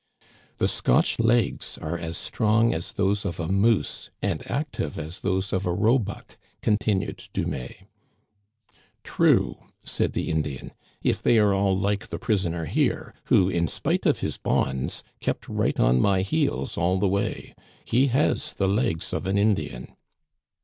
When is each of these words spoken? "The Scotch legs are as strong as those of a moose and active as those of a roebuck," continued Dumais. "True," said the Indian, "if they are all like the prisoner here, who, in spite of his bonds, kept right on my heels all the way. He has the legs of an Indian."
"The 0.57 0.67
Scotch 0.67 1.19
legs 1.19 1.77
are 1.79 1.95
as 1.95 2.17
strong 2.17 2.73
as 2.73 2.93
those 2.93 3.23
of 3.23 3.39
a 3.39 3.47
moose 3.47 4.09
and 4.19 4.41
active 4.49 4.97
as 4.97 5.19
those 5.19 5.53
of 5.53 5.67
a 5.67 5.71
roebuck," 5.73 6.39
continued 6.63 7.25
Dumais. 7.35 7.85
"True," 9.03 9.57
said 9.83 10.13
the 10.13 10.31
Indian, 10.31 10.71
"if 11.03 11.21
they 11.21 11.37
are 11.37 11.53
all 11.53 11.77
like 11.77 12.07
the 12.07 12.17
prisoner 12.17 12.65
here, 12.65 13.13
who, 13.25 13.47
in 13.47 13.67
spite 13.67 14.07
of 14.07 14.21
his 14.21 14.39
bonds, 14.39 15.03
kept 15.19 15.47
right 15.47 15.79
on 15.79 16.01
my 16.01 16.23
heels 16.23 16.79
all 16.79 16.97
the 16.97 17.07
way. 17.07 17.53
He 17.85 18.07
has 18.07 18.55
the 18.55 18.67
legs 18.67 19.13
of 19.13 19.27
an 19.27 19.37
Indian." 19.37 19.95